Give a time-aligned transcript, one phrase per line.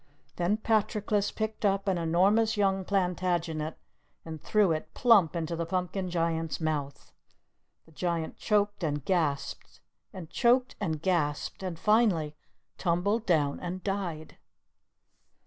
[0.37, 3.77] Then Patroclus picked up an enormous Young Plantagenet
[4.25, 7.11] and threw it plump into the Pumpkin Giant's mouth.
[7.85, 9.79] The Giant choked and gasped,
[10.11, 12.35] and choked and gasped, and finally
[12.79, 14.37] tumbled down and died.